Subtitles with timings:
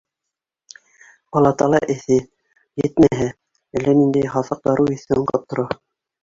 [1.35, 2.17] Палатала эҫе,
[2.85, 3.27] етмәһә,
[3.81, 5.69] әллә ниндәй һаҫыҡ дарыу еҫе аңҡып тора.